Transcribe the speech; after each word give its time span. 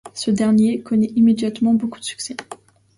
Ce 0.15 0.31
dernier 0.31 0.81
connaît 0.81 1.11
immédiatement 1.15 1.75
beaucoup 1.75 1.99
de 1.99 2.03
succès. 2.05 2.35